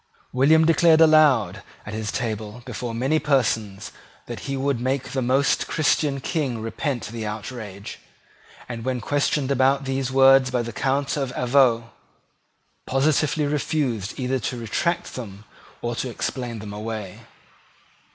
William 0.33 0.65
declared 0.65 0.99
aloud 0.99 1.61
at 1.85 1.93
his 1.93 2.11
table 2.11 2.63
before 2.65 2.91
many 2.95 3.19
persons 3.19 3.91
that 4.25 4.39
he 4.49 4.57
would 4.57 4.79
make 4.81 5.09
the 5.11 5.21
most 5.21 5.67
Christian 5.67 6.19
King 6.19 6.59
repent 6.59 7.05
the 7.09 7.23
outrage, 7.27 7.99
and, 8.67 8.83
when 8.83 8.99
questioned 8.99 9.51
about 9.51 9.85
these 9.85 10.11
words 10.11 10.49
by 10.49 10.63
the 10.63 10.73
Count 10.73 11.17
of 11.17 11.31
Avaux, 11.35 11.91
positively 12.87 13.45
refused 13.45 14.19
either 14.19 14.39
to 14.39 14.57
retract 14.57 15.13
them 15.13 15.45
or 15.83 15.95
to 15.95 16.09
explain 16.09 16.57
them 16.57 16.73
away. 16.73 17.19